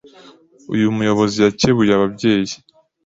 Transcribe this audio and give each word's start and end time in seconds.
Uyu 0.73 0.95
muyobozi 0.97 1.37
yakebuye 1.45 1.91
ababyeyi 1.95 2.53